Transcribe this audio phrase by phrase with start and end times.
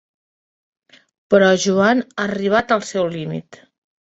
[1.35, 3.63] Però Joan ha arribat al seu límit.